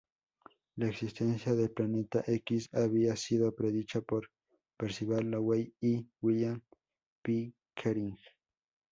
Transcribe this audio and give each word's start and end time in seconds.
La 0.77 0.87
existencia 0.87 1.53
del 1.53 1.69
Planeta 1.69 2.23
X 2.25 2.69
había 2.73 3.15
sido 3.15 3.53
predicha 3.53 4.01
por 4.01 4.31
Percival 4.75 5.25
Lowell 5.29 5.75
y 5.79 6.09
William 6.21 6.59
Pickering. 7.21 8.17